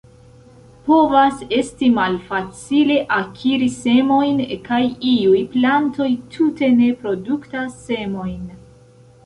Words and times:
Povas 0.85 1.43
esti 1.57 1.89
malfacile 1.97 2.95
akiri 3.19 3.69
semojn, 3.75 4.41
kaj 4.71 4.81
iuj 5.13 5.45
plantoj 5.57 6.11
tute 6.37 6.71
ne 6.83 6.91
produktas 7.05 7.77
semojn. 7.87 8.37